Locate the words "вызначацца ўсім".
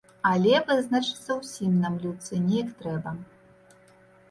0.69-1.77